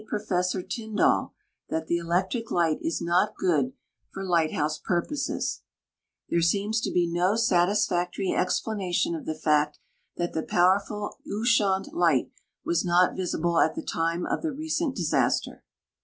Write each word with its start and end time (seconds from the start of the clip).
I'rofessor 0.01 0.67
Tyndall 0.67 1.33
that 1.69 1.85
the 1.85 1.99
ehctric 1.99 2.49
light 2.49 2.79
is 2.81 3.03
not 3.03 3.35
good 3.37 3.73
for 4.09 4.23
lighthouse 4.23 4.79
purisises. 4.79 5.61
4'here 6.31 6.39
284 6.39 6.39
MISCELLANEA 6.39 6.43
seems 6.45 6.81
to 6.81 6.91
be 6.91 7.05
no 7.07 7.35
satisfactory 7.35 8.31
explanation 8.31 9.13
of 9.13 9.27
the 9.27 9.35
fact 9.35 9.77
that 10.17 10.33
the 10.33 10.41
powerful 10.41 11.17
Ushant 11.27 11.93
light 11.93 12.31
was 12.65 12.83
not 12.83 13.15
visible 13.15 13.59
at 13.59 13.75
the 13.75 13.83
time 13.83 14.25
of 14.25 14.41
the 14.41 14.51
recent 14.51 14.95
disaster. 14.95 15.63